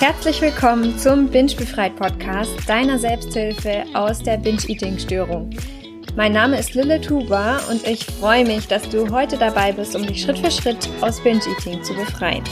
[0.00, 5.50] Herzlich willkommen zum Binge Befreit Podcast, deiner Selbsthilfe aus der Binge-Eating-Störung.
[6.14, 10.06] Mein Name ist Lille Tuba und ich freue mich, dass du heute dabei bist, um
[10.06, 12.44] dich Schritt für Schritt aus Binge-Eating zu befreien.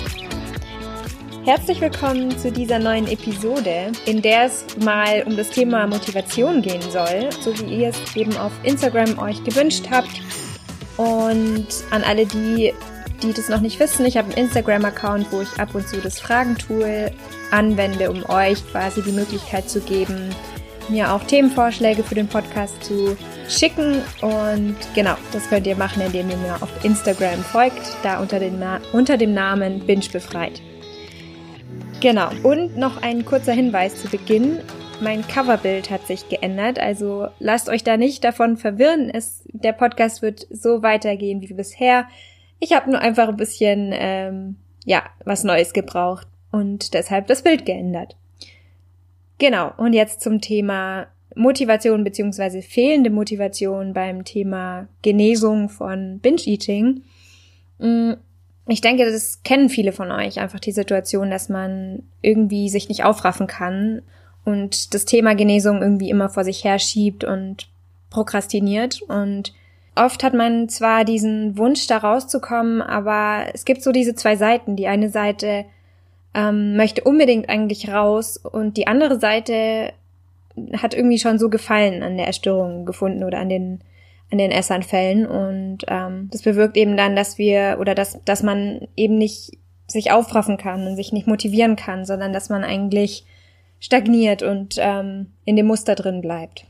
[1.44, 6.82] Herzlich willkommen zu dieser neuen Episode, in der es mal um das Thema Motivation gehen
[6.82, 10.20] soll, so wie ihr es eben auf Instagram euch gewünscht habt.
[10.96, 12.72] Und an alle, die
[13.24, 16.20] die das noch nicht wissen, ich habe einen Instagram-Account, wo ich ab und zu das
[16.20, 17.10] Fragentool
[17.50, 20.30] anwende, um euch quasi die Möglichkeit zu geben,
[20.88, 23.16] mir auch Themenvorschläge für den Podcast zu
[23.48, 24.00] schicken.
[24.20, 28.62] Und genau, das könnt ihr machen, indem ihr mir auf Instagram folgt, da unter, den
[28.92, 30.62] unter dem Namen Binge befreit.
[32.02, 34.58] Genau, und noch ein kurzer Hinweis zu Beginn.
[35.00, 39.08] Mein Coverbild hat sich geändert, also lasst euch da nicht davon verwirren.
[39.08, 42.08] Es, der Podcast wird so weitergehen wie bisher.
[42.58, 47.64] Ich habe nur einfach ein bisschen, ähm, ja, was Neues gebraucht und deshalb das Bild
[47.66, 48.16] geändert.
[49.38, 57.04] Genau, und jetzt zum Thema Motivation beziehungsweise fehlende Motivation beim Thema Genesung von Binge-Eating.
[58.66, 63.04] Ich denke, das kennen viele von euch, einfach die Situation, dass man irgendwie sich nicht
[63.04, 64.02] aufraffen kann
[64.44, 67.68] und das Thema Genesung irgendwie immer vor sich herschiebt und
[68.10, 69.52] prokrastiniert und
[69.94, 74.74] Oft hat man zwar diesen Wunsch, da rauszukommen, aber es gibt so diese zwei Seiten.
[74.74, 75.66] Die eine Seite
[76.32, 79.92] ähm, möchte unbedingt eigentlich raus und die andere Seite
[80.78, 83.80] hat irgendwie schon so Gefallen an der Erstörung gefunden oder an den
[84.32, 88.88] an den Essanfällen und ähm, das bewirkt eben dann, dass wir oder dass dass man
[88.96, 93.26] eben nicht sich aufraffen kann und sich nicht motivieren kann, sondern dass man eigentlich
[93.78, 96.64] stagniert und ähm, in dem Muster drin bleibt.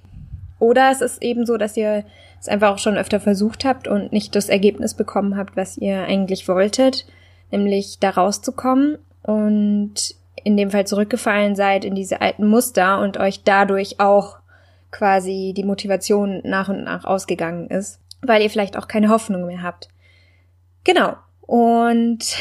[0.59, 2.05] Oder es ist eben so, dass ihr
[2.41, 6.03] es einfach auch schon öfter versucht habt und nicht das Ergebnis bekommen habt, was ihr
[6.03, 7.07] eigentlich wolltet,
[7.53, 13.45] nämlich da rauszukommen und in dem Fall zurückgefallen seid in diese alten Muster und euch
[13.45, 14.39] dadurch auch
[14.93, 19.63] quasi die Motivation nach und nach ausgegangen ist, weil ihr vielleicht auch keine Hoffnung mehr
[19.63, 19.89] habt.
[20.85, 21.17] Genau.
[21.41, 22.37] Und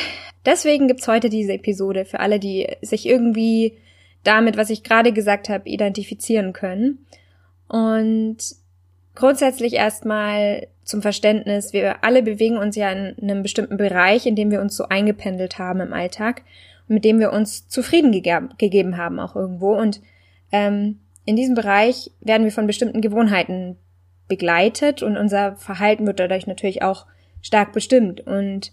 [0.45, 3.79] deswegen gibt's heute diese Episode für alle, die sich irgendwie
[4.23, 7.07] damit, was ich gerade gesagt habe, identifizieren können.
[7.67, 8.37] Und
[9.13, 14.51] Grundsätzlich erstmal zum Verständnis, wir alle bewegen uns ja in einem bestimmten Bereich, in dem
[14.51, 16.43] wir uns so eingependelt haben im Alltag
[16.91, 19.73] mit dem wir uns zufrieden gegeben, gegeben haben auch irgendwo.
[19.73, 20.01] Und
[20.51, 23.77] ähm, in diesem Bereich werden wir von bestimmten Gewohnheiten
[24.27, 27.05] begleitet und unser Verhalten wird dadurch natürlich auch
[27.41, 28.21] stark bestimmt.
[28.21, 28.71] Und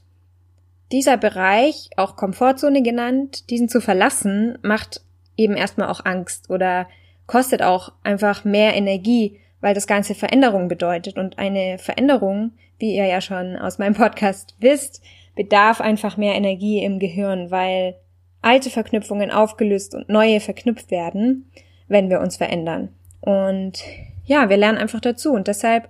[0.93, 5.03] dieser Bereich, auch Komfortzone genannt, diesen zu verlassen, macht
[5.37, 6.89] eben erstmal auch Angst oder
[7.27, 11.19] kostet auch einfach mehr Energie, weil das Ganze Veränderung bedeutet.
[11.19, 15.03] Und eine Veränderung, wie ihr ja schon aus meinem Podcast wisst,
[15.35, 17.97] bedarf einfach mehr Energie im Gehirn, weil
[18.41, 21.51] alte Verknüpfungen aufgelöst und neue verknüpft werden,
[21.89, 22.91] wenn wir uns verändern.
[23.21, 23.83] Und
[24.25, 25.33] ja, wir lernen einfach dazu.
[25.33, 25.89] Und deshalb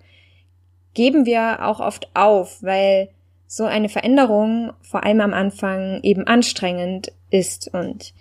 [0.95, 3.11] geben wir auch oft auf, weil
[3.47, 7.73] so eine Veränderung vor allem am Anfang eben anstrengend ist.
[7.73, 8.15] Und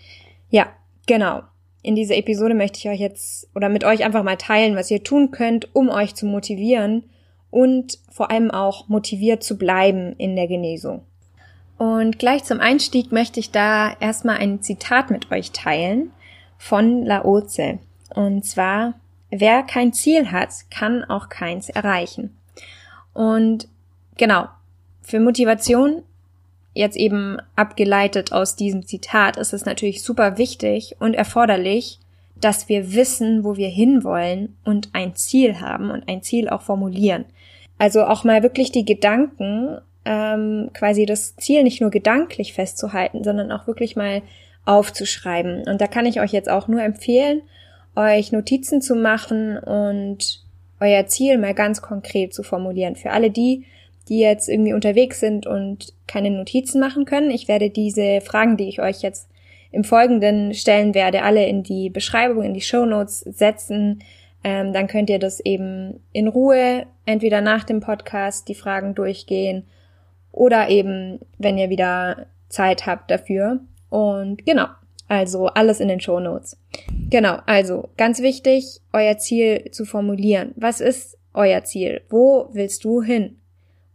[0.49, 0.67] ja,
[1.05, 1.41] genau
[1.87, 5.05] in dieser Episode möchte ich euch jetzt oder mit euch einfach mal teilen, was ihr
[5.05, 7.03] tun könnt, um euch zu motivieren
[7.49, 11.05] und vor allem auch motiviert zu bleiben in der Genesung.
[11.77, 16.11] Und gleich zum Einstieg möchte ich da erstmal ein Zitat mit euch teilen
[16.57, 17.79] von Laoze.
[18.15, 18.93] Und zwar,
[19.29, 22.35] wer kein Ziel hat, kann auch keins erreichen.
[23.13, 23.67] Und
[24.17, 24.45] genau,
[25.01, 26.03] für Motivation
[26.73, 31.99] jetzt eben abgeleitet aus diesem Zitat ist es natürlich super wichtig und erforderlich,
[32.39, 37.25] dass wir wissen, wo wir hinwollen und ein Ziel haben und ein Ziel auch formulieren.
[37.79, 43.51] Also auch mal wirklich die Gedanken, ähm, quasi das Ziel nicht nur gedanklich festzuhalten, sondern
[43.51, 44.21] auch wirklich mal
[44.67, 45.63] aufzuschreiben.
[45.67, 47.41] Und da kann ich euch jetzt auch nur empfehlen,
[47.95, 50.43] euch Notizen zu machen und
[50.79, 52.95] euer Ziel mal ganz konkret zu formulieren.
[52.95, 53.65] Für alle die,
[54.09, 57.31] die jetzt irgendwie unterwegs sind und keine Notizen machen können.
[57.31, 59.29] Ich werde diese Fragen, die ich euch jetzt
[59.71, 64.03] im Folgenden stellen werde, alle in die Beschreibung, in die Show Notes setzen.
[64.43, 69.65] Ähm, dann könnt ihr das eben in Ruhe entweder nach dem Podcast die Fragen durchgehen
[70.31, 73.61] oder eben, wenn ihr wieder Zeit habt dafür.
[73.89, 74.67] Und genau,
[75.07, 76.57] also alles in den Show Notes.
[77.09, 80.53] Genau, also ganz wichtig, euer Ziel zu formulieren.
[80.55, 82.01] Was ist euer Ziel?
[82.09, 83.37] Wo willst du hin?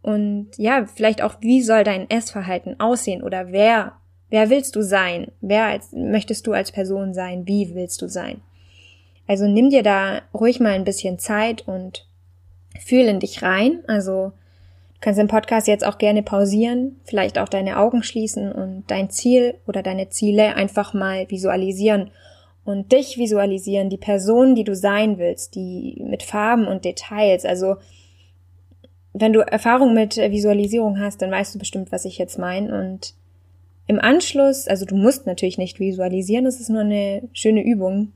[0.01, 3.93] Und ja, vielleicht auch, wie soll dein Essverhalten aussehen oder wer,
[4.29, 5.31] wer willst du sein?
[5.39, 7.47] Wer als, möchtest du als Person sein?
[7.47, 8.41] Wie willst du sein?
[9.27, 12.05] Also nimm dir da ruhig mal ein bisschen Zeit und
[12.83, 13.83] fühl in dich rein.
[13.87, 14.33] Also
[15.03, 19.55] kannst den Podcast jetzt auch gerne pausieren, vielleicht auch deine Augen schließen und dein Ziel
[19.67, 22.09] oder deine Ziele einfach mal visualisieren
[22.63, 27.43] und dich visualisieren, die Person, die du sein willst, die mit Farben und Details.
[27.43, 27.75] Also
[29.11, 32.73] wenn du Erfahrung mit Visualisierung hast, dann weißt du bestimmt, was ich jetzt meine.
[32.73, 33.13] Und
[33.87, 38.13] im Anschluss, also du musst natürlich nicht visualisieren, das ist nur eine schöne Übung.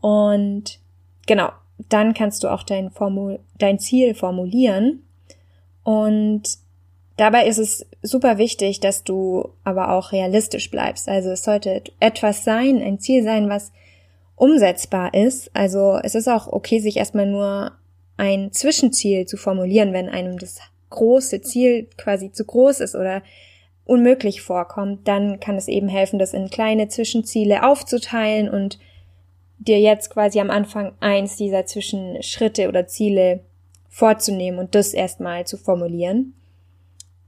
[0.00, 0.80] Und
[1.28, 1.50] genau,
[1.88, 5.04] dann kannst du auch dein, Formul dein Ziel formulieren.
[5.88, 6.42] Und
[7.16, 11.08] dabei ist es super wichtig, dass du aber auch realistisch bleibst.
[11.08, 13.72] Also es sollte etwas sein, ein Ziel sein, was
[14.36, 15.50] umsetzbar ist.
[15.56, 17.72] Also es ist auch okay, sich erstmal nur
[18.18, 20.58] ein Zwischenziel zu formulieren, wenn einem das
[20.90, 23.22] große Ziel quasi zu groß ist oder
[23.86, 28.78] unmöglich vorkommt, dann kann es eben helfen, das in kleine Zwischenziele aufzuteilen und
[29.56, 33.40] dir jetzt quasi am Anfang eins dieser Zwischenschritte oder Ziele
[33.98, 36.34] vorzunehmen und das erstmal zu formulieren.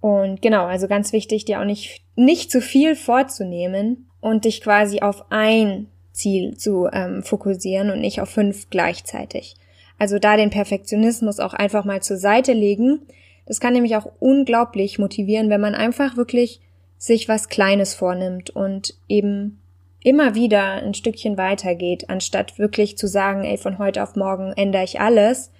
[0.01, 5.01] Und genau, also ganz wichtig, dir auch nicht, nicht zu viel vorzunehmen und dich quasi
[5.01, 9.57] auf ein Ziel zu ähm, fokussieren und nicht auf fünf gleichzeitig.
[9.99, 13.01] Also da den Perfektionismus auch einfach mal zur Seite legen.
[13.47, 16.61] Das kann nämlich auch unglaublich motivieren, wenn man einfach wirklich
[16.99, 19.59] sich was Kleines vornimmt und eben
[20.05, 24.85] immer wieder ein Stückchen weitergeht, anstatt wirklich zu sagen, ey, von heute auf morgen ändere
[24.85, 25.51] ich alles,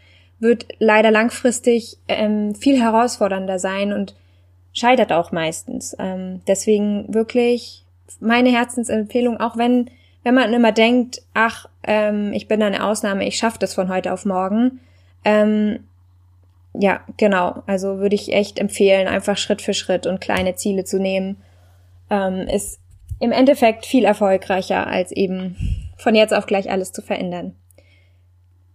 [0.41, 4.17] wird leider langfristig ähm, viel herausfordernder sein und
[4.73, 5.95] scheitert auch meistens.
[5.99, 7.85] Ähm, deswegen wirklich
[8.21, 9.91] meine Herzensempfehlung, auch wenn,
[10.25, 14.13] wenn man immer denkt, ach, ähm, ich bin eine Ausnahme, ich schaffe das von heute
[14.13, 14.81] auf morgen.
[15.25, 15.85] Ähm,
[16.73, 17.63] ja, genau.
[17.67, 21.37] Also würde ich echt empfehlen, einfach Schritt für Schritt und kleine Ziele zu nehmen.
[22.09, 22.81] Ähm, ist
[23.19, 25.57] im Endeffekt viel erfolgreicher, als eben
[25.97, 27.55] von jetzt auf gleich alles zu verändern.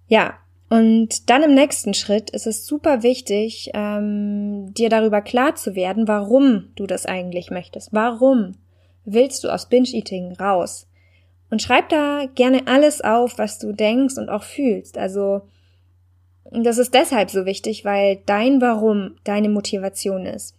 [0.08, 0.36] Ja,
[0.70, 6.08] und dann im nächsten Schritt ist es super wichtig, ähm, dir darüber klar zu werden,
[6.08, 7.94] warum du das eigentlich möchtest.
[7.94, 8.54] Warum
[9.06, 10.88] willst du aus Binge-Eating raus?
[11.52, 14.98] Und schreib da gerne alles auf, was du denkst und auch fühlst.
[14.98, 15.42] Also,
[16.50, 20.56] das ist deshalb so wichtig, weil dein Warum deine Motivation ist.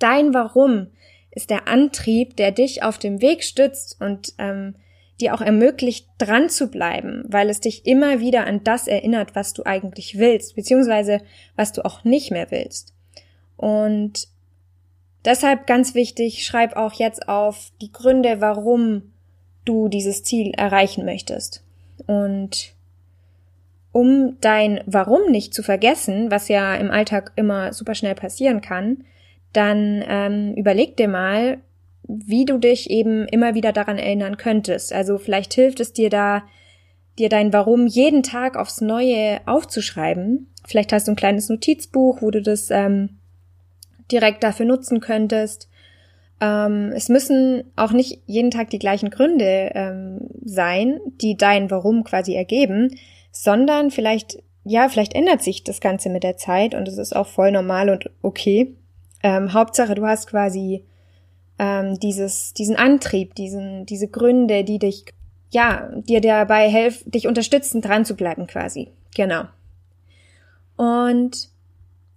[0.00, 0.88] Dein Warum
[1.30, 4.74] ist der Antrieb, der dich auf dem Weg stützt und ähm,
[5.20, 9.52] dir auch ermöglicht, dran zu bleiben, weil es dich immer wieder an das erinnert, was
[9.52, 11.20] du eigentlich willst, beziehungsweise
[11.56, 12.94] was du auch nicht mehr willst.
[13.56, 14.28] Und
[15.24, 19.12] deshalb ganz wichtig, schreib auch jetzt auf die Gründe, warum
[19.64, 21.62] du dieses Ziel erreichen möchtest.
[22.06, 22.74] Und
[23.92, 29.04] um dein Warum nicht zu vergessen, was ja im Alltag immer super schnell passieren kann,
[29.52, 31.58] dann ähm, überleg dir mal,
[32.04, 34.92] wie du dich eben immer wieder daran erinnern könntest.
[34.92, 36.42] Also vielleicht hilft es dir da,
[37.18, 40.48] dir dein Warum jeden Tag aufs Neue aufzuschreiben.
[40.66, 43.18] Vielleicht hast du ein kleines Notizbuch, wo du das ähm,
[44.10, 45.68] direkt dafür nutzen könntest.
[46.40, 52.04] Ähm, es müssen auch nicht jeden Tag die gleichen Gründe ähm, sein, die dein Warum
[52.04, 52.96] quasi ergeben,
[53.30, 57.28] sondern vielleicht, ja, vielleicht ändert sich das Ganze mit der Zeit und es ist auch
[57.28, 58.74] voll normal und okay.
[59.22, 60.84] Ähm, Hauptsache, du hast quasi
[61.62, 65.04] ähm, dieses, diesen Antrieb, diesen, diese Gründe, die dich,
[65.50, 68.88] ja, dir dabei helfen, dich unterstützen, dran zu bleiben quasi.
[69.14, 69.44] Genau.
[70.76, 71.50] Und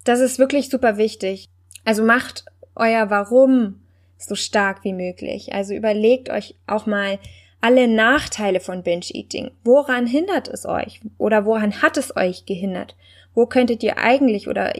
[0.03, 1.47] das ist wirklich super wichtig.
[1.83, 3.81] Also macht euer Warum
[4.17, 5.53] so stark wie möglich.
[5.53, 7.19] Also überlegt euch auch mal
[7.61, 9.51] alle Nachteile von Binge-Eating.
[9.63, 11.01] Woran hindert es euch?
[11.19, 12.95] Oder woran hat es euch gehindert?
[13.35, 14.73] Wo könntet ihr eigentlich oder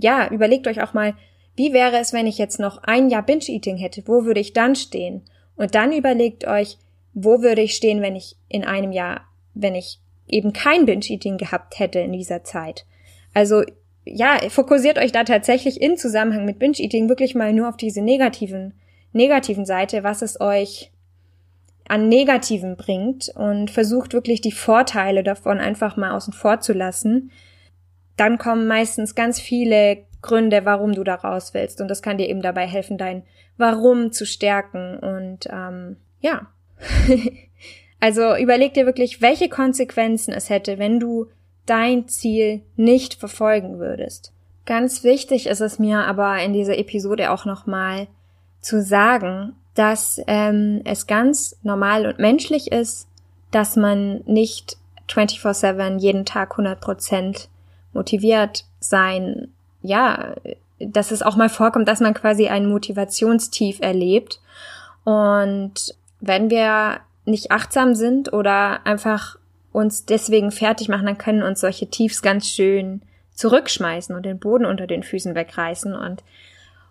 [0.00, 1.14] ja, überlegt euch auch mal,
[1.56, 4.02] wie wäre es, wenn ich jetzt noch ein Jahr Binge-Eating hätte?
[4.06, 5.22] Wo würde ich dann stehen?
[5.56, 6.78] Und dann überlegt euch,
[7.14, 9.22] wo würde ich stehen, wenn ich in einem Jahr,
[9.54, 9.98] wenn ich
[10.28, 12.84] eben kein Binge-Eating gehabt hätte in dieser Zeit?
[13.32, 13.62] Also,
[14.04, 18.74] ja, fokussiert euch da tatsächlich in Zusammenhang mit Binge-Eating wirklich mal nur auf diese negativen,
[19.12, 20.92] negativen Seite, was es euch
[21.88, 27.30] an Negativen bringt und versucht wirklich die Vorteile davon einfach mal außen vor zu lassen.
[28.16, 31.80] Dann kommen meistens ganz viele Gründe, warum du da raus willst.
[31.80, 33.22] Und das kann dir eben dabei helfen, dein
[33.56, 34.98] Warum zu stärken.
[34.98, 36.48] Und ähm, ja.
[38.00, 41.28] also überleg dir wirklich, welche Konsequenzen es hätte, wenn du
[41.64, 44.32] dein Ziel nicht verfolgen würdest.
[44.66, 48.08] Ganz wichtig ist es mir aber in dieser Episode auch nochmal
[48.60, 53.08] zu sagen, dass ähm, es ganz normal und menschlich ist,
[53.52, 54.76] dass man nicht
[55.08, 57.48] 24/7 jeden Tag 100%
[57.92, 59.52] motiviert sein
[59.86, 60.34] ja,
[60.78, 64.40] dass es auch mal vorkommt, dass man quasi ein Motivationstief erlebt.
[65.04, 69.36] Und wenn wir nicht achtsam sind oder einfach
[69.72, 73.02] uns deswegen fertig machen, dann können uns solche Tiefs ganz schön
[73.34, 75.94] zurückschmeißen und den Boden unter den Füßen wegreißen.
[75.94, 76.22] Und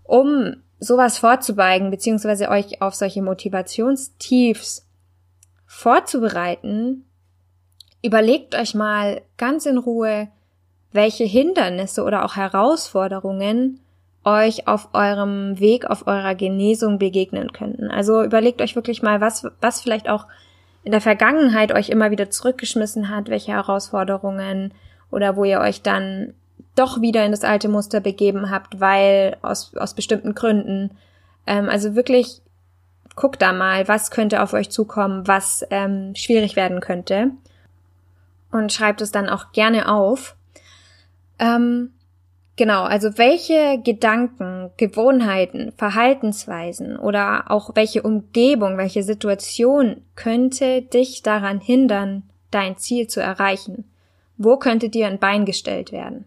[0.03, 4.85] um sowas vorzubeigen, beziehungsweise euch auf solche Motivationstiefs
[5.65, 7.05] vorzubereiten,
[8.03, 10.27] überlegt euch mal ganz in Ruhe,
[10.95, 13.79] welche Hindernisse oder auch Herausforderungen
[14.23, 17.91] euch auf eurem Weg, auf eurer Genesung begegnen könnten.
[17.91, 20.25] Also überlegt euch wirklich mal, was, was vielleicht auch
[20.83, 24.73] in der Vergangenheit euch immer wieder zurückgeschmissen hat, welche Herausforderungen
[25.11, 26.33] oder wo ihr euch dann
[26.75, 30.91] doch wieder in das alte Muster begeben habt, weil aus, aus bestimmten Gründen.
[31.47, 32.41] Ähm, also wirklich
[33.15, 37.31] guckt da mal, was könnte auf euch zukommen, was ähm, schwierig werden könnte.
[38.51, 40.35] Und schreibt es dann auch gerne auf.
[41.39, 41.91] Ähm,
[42.55, 51.59] genau, also welche Gedanken, Gewohnheiten, Verhaltensweisen oder auch welche Umgebung, welche Situation könnte dich daran
[51.59, 53.85] hindern, dein Ziel zu erreichen?
[54.37, 56.25] Wo könnte dir ein Bein gestellt werden?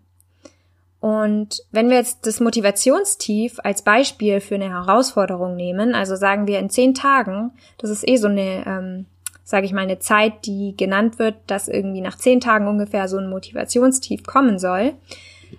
[1.01, 6.59] Und wenn wir jetzt das Motivationstief als Beispiel für eine Herausforderung nehmen, also sagen wir
[6.59, 9.07] in zehn Tagen, das ist eh so eine, ähm,
[9.49, 13.17] sage ich mal, eine Zeit, die genannt wird, dass irgendwie nach zehn Tagen ungefähr so
[13.17, 14.93] ein Motivationstief kommen soll,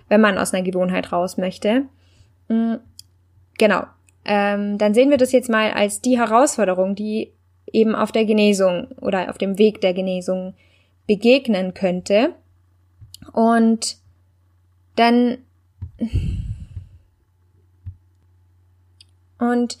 [0.08, 1.86] wenn man aus einer Gewohnheit raus möchte.
[2.46, 2.78] Mhm,
[3.58, 3.82] genau.
[4.24, 7.32] Ähm, dann sehen wir das jetzt mal als die Herausforderung, die
[7.72, 10.54] eben auf der Genesung oder auf dem Weg der Genesung
[11.08, 12.34] begegnen könnte.
[13.32, 13.96] Und
[14.94, 15.38] dann
[19.40, 19.78] und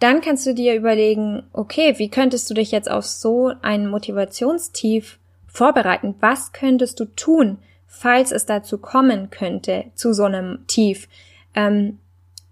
[0.00, 5.18] dann kannst du dir überlegen, okay, wie könntest du dich jetzt auf so ein Motivationstief
[5.46, 6.14] vorbereiten?
[6.20, 11.08] Was könntest du tun, falls es dazu kommen könnte, zu so einem Tief?
[11.54, 11.98] Ähm,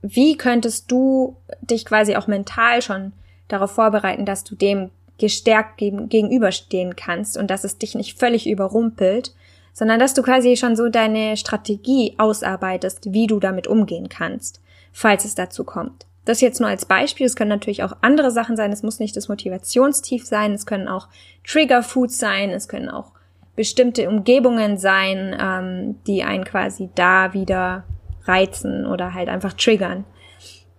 [0.02, 3.12] wie könntest du dich quasi auch mental schon
[3.48, 9.34] darauf vorbereiten, dass du dem gestärkt gegenüberstehen kannst und dass es dich nicht völlig überrumpelt
[9.78, 14.60] sondern dass du quasi schon so deine Strategie ausarbeitest, wie du damit umgehen kannst,
[14.92, 16.07] falls es dazu kommt.
[16.28, 17.26] Das jetzt nur als Beispiel.
[17.26, 18.72] Es können natürlich auch andere Sachen sein.
[18.72, 20.52] Es muss nicht das Motivationstief sein.
[20.52, 21.08] Es können auch
[21.46, 22.50] Triggerfoods sein.
[22.50, 23.12] Es können auch
[23.56, 27.84] bestimmte Umgebungen sein, ähm, die einen quasi da wieder
[28.24, 30.04] reizen oder halt einfach triggern.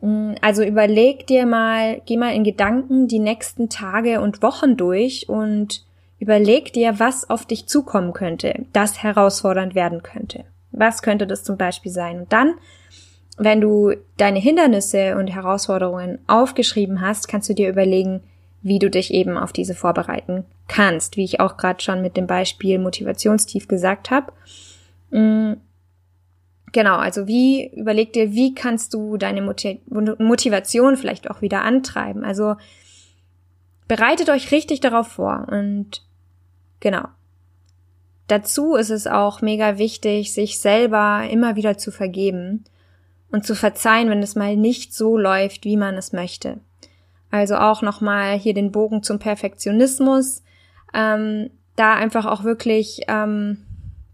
[0.01, 5.27] Mm, also überleg dir mal, geh mal in Gedanken die nächsten Tage und Wochen durch
[5.27, 5.83] und
[6.19, 10.43] Überleg dir, was auf dich zukommen könnte, das herausfordernd werden könnte.
[10.71, 12.19] Was könnte das zum Beispiel sein?
[12.19, 12.55] Und dann,
[13.39, 18.21] wenn du deine Hindernisse und Herausforderungen aufgeschrieben hast, kannst du dir überlegen,
[18.61, 22.27] wie du dich eben auf diese vorbereiten kannst, wie ich auch gerade schon mit dem
[22.27, 24.33] Beispiel Motivationstief gesagt habe.
[25.11, 25.53] Mm,
[26.73, 32.25] genau, also wie überleg dir, wie kannst du deine Motivation vielleicht auch wieder antreiben?
[32.25, 32.55] Also
[33.87, 36.03] bereitet euch richtig darauf vor und
[36.79, 37.07] Genau.
[38.27, 42.63] Dazu ist es auch mega wichtig, sich selber immer wieder zu vergeben
[43.31, 46.59] und zu verzeihen, wenn es mal nicht so läuft, wie man es möchte.
[47.31, 50.41] Also auch nochmal hier den Bogen zum Perfektionismus.
[50.93, 53.65] Ähm, da einfach auch wirklich ähm,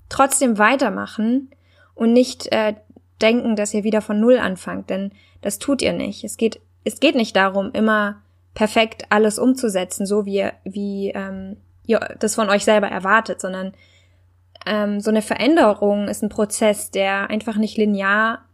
[0.10, 1.50] trotzdem weitermachen
[1.96, 2.76] und nicht äh,
[3.22, 6.24] denken, dass ihr wieder von Null anfangt, denn das tut ihr nicht.
[6.24, 8.22] Es geht, es geht nicht darum, immer
[8.54, 13.74] perfekt alles umzusetzen, so wie, wie ähm, ihr das von euch selber erwartet, sondern
[14.66, 18.45] ähm, so eine Veränderung ist ein Prozess, der einfach nicht linear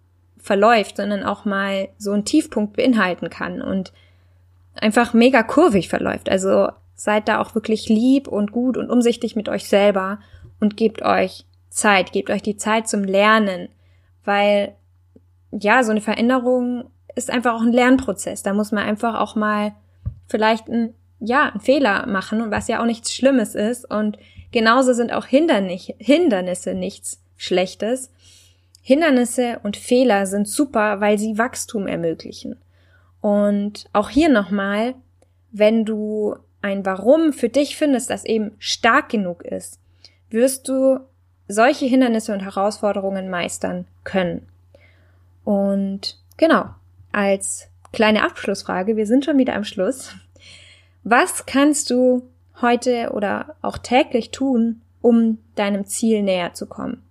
[0.42, 3.94] verläuft, sondern auch mal so einen Tiefpunkt beinhalten kann und
[4.76, 6.30] einfach mega kurvig verläuft.
[6.30, 10.20] Also seid da auch wirklich lieb und gut und umsichtig mit euch selber
[10.60, 13.70] und gebt euch Zeit, gebt euch die Zeit zum Lernen,
[14.24, 14.76] weil
[15.52, 18.44] ja, so eine Veränderung ist einfach auch ein Lernprozess.
[18.44, 19.74] Da muss man einfach auch mal
[20.28, 23.90] vielleicht ein ja, einen Fehler machen und was ja auch nichts Schlimmes ist.
[23.90, 24.18] Und
[24.52, 28.12] genauso sind auch Hindernis, Hindernisse nichts Schlechtes.
[28.82, 32.56] Hindernisse und Fehler sind super, weil sie Wachstum ermöglichen.
[33.22, 34.96] Und auch hier nochmal,
[35.52, 39.80] wenn du ein Warum für dich findest, das eben stark genug ist,
[40.30, 41.00] wirst du
[41.48, 44.48] solche Hindernisse und Herausforderungen meistern können.
[45.44, 46.66] Und genau,
[47.12, 50.16] als kleine Abschlussfrage, wir sind schon wieder am Schluss,
[51.04, 52.24] was kannst du
[52.62, 57.04] heute oder auch täglich tun, um deinem Ziel näher zu kommen?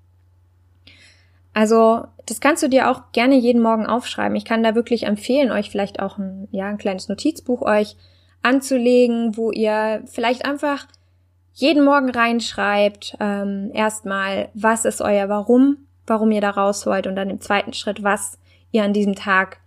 [1.53, 4.37] Also, das kannst du dir auch gerne jeden Morgen aufschreiben.
[4.37, 7.97] Ich kann da wirklich empfehlen, euch vielleicht auch ein, ja, ein kleines Notizbuch euch
[8.43, 10.87] anzulegen, wo ihr vielleicht einfach
[11.53, 17.17] jeden Morgen reinschreibt, ähm, erstmal, was ist euer Warum, warum ihr da raus wollt und
[17.17, 18.39] dann im zweiten Schritt, was
[18.71, 19.59] ihr an diesem Tag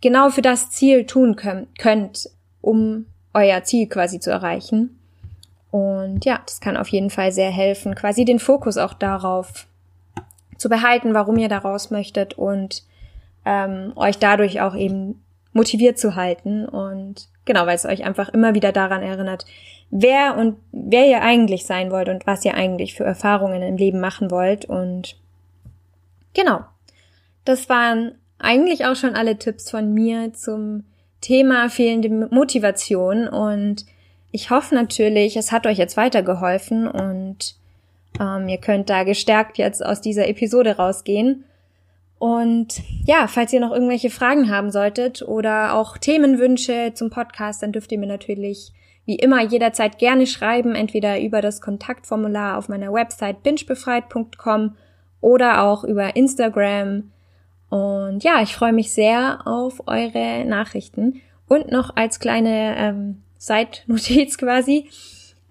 [0.00, 4.98] genau für das Ziel tun könnt, um euer Ziel quasi zu erreichen.
[5.70, 9.66] Und ja, das kann auf jeden Fall sehr helfen, quasi den Fokus auch darauf
[10.58, 12.84] zu behalten, warum ihr da raus möchtet und
[13.44, 18.54] ähm, euch dadurch auch eben motiviert zu halten und genau, weil es euch einfach immer
[18.54, 19.46] wieder daran erinnert,
[19.90, 24.00] wer und wer ihr eigentlich sein wollt und was ihr eigentlich für Erfahrungen im Leben
[24.00, 25.16] machen wollt und
[26.34, 26.60] genau.
[27.44, 30.84] Das waren eigentlich auch schon alle Tipps von mir zum
[31.20, 33.86] Thema fehlende Motivation und
[34.32, 37.54] ich hoffe natürlich, es hat euch jetzt weitergeholfen und
[38.20, 41.44] ähm, ihr könnt da gestärkt jetzt aus dieser Episode rausgehen.
[42.18, 47.72] Und ja, falls ihr noch irgendwelche Fragen haben solltet oder auch Themenwünsche zum Podcast, dann
[47.72, 48.72] dürft ihr mir natürlich
[49.04, 54.76] wie immer jederzeit gerne schreiben, entweder über das Kontaktformular auf meiner Website bingebefreit.com
[55.20, 57.10] oder auch über Instagram.
[57.68, 61.20] Und ja, ich freue mich sehr auf eure Nachrichten.
[61.48, 64.88] Und noch als kleine ähm, Side-Notiz quasi.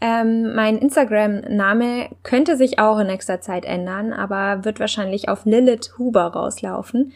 [0.06, 5.98] Ähm, mein Instagram-Name könnte sich auch in nächster Zeit ändern, aber wird wahrscheinlich auf Lilith
[5.98, 7.14] Huber rauslaufen.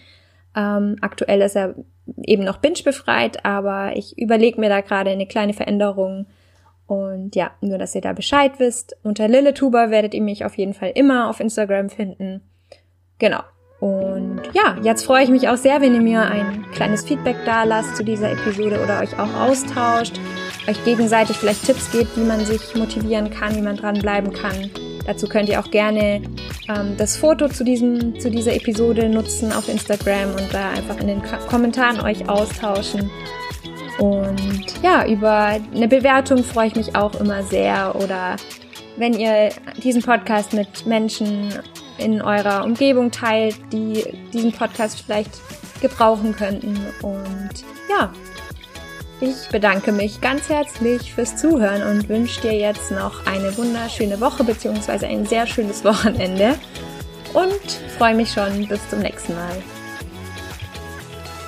[0.55, 1.75] Ähm, aktuell ist er
[2.23, 6.27] eben noch binge befreit, aber ich überlege mir da gerade eine kleine Veränderung.
[6.85, 8.95] Und ja, nur dass ihr da Bescheid wisst.
[9.03, 12.39] Unter Lilith Huber werdet ihr mich auf jeden Fall immer auf Instagram finden.
[13.19, 13.41] Genau.
[13.81, 17.65] Und ja, jetzt freue ich mich auch sehr, wenn ihr mir ein kleines Feedback da
[17.65, 20.21] lasst zu dieser Episode oder euch auch austauscht
[20.67, 24.69] euch gegenseitig vielleicht Tipps gebt, wie man sich motivieren kann, wie man dranbleiben kann.
[25.05, 26.21] Dazu könnt ihr auch gerne
[26.67, 31.07] ähm, das Foto zu, diesem, zu dieser Episode nutzen auf Instagram und da einfach in
[31.07, 33.09] den Kommentaren euch austauschen.
[33.99, 37.95] Und ja, über eine Bewertung freue ich mich auch immer sehr.
[37.95, 38.35] Oder
[38.97, 39.49] wenn ihr
[39.81, 41.53] diesen Podcast mit Menschen
[41.97, 45.31] in eurer Umgebung teilt, die diesen Podcast vielleicht
[45.81, 46.77] gebrauchen könnten.
[47.01, 47.51] Und
[47.89, 48.11] ja,
[49.19, 54.43] ich bedanke mich ganz herzlich fürs Zuhören und wünsche dir jetzt noch eine wunderschöne Woche
[54.43, 55.05] bzw.
[55.05, 56.55] ein sehr schönes Wochenende
[57.33, 57.61] und
[57.97, 59.63] freue mich schon bis zum nächsten Mal.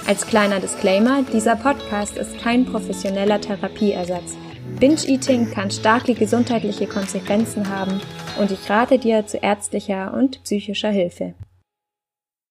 [0.08, 4.36] Als kleiner Disclaimer, dieser Podcast ist kein professioneller Therapieersatz.
[4.80, 8.02] Binge-Eating kann starke gesundheitliche Konsequenzen haben
[8.40, 11.36] und ich rate dir zu ärztlicher und psychischer Hilfe.